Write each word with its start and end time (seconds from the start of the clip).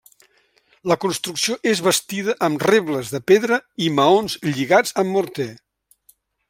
La 0.91 0.95
construcció 1.03 1.57
és 1.73 1.83
bastida 1.89 2.35
amb 2.47 2.65
rebles 2.71 3.13
de 3.17 3.23
pedra 3.33 3.63
i 3.89 3.93
maons 4.01 4.41
lligats 4.49 5.01
amb 5.05 5.17
morter. 5.19 5.51